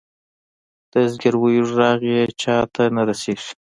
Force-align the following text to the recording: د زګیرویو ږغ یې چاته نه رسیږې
د 0.91 0.93
زګیرویو 1.11 1.63
ږغ 1.69 1.99
یې 2.11 2.21
چاته 2.41 2.83
نه 2.95 3.01
رسیږې 3.09 3.51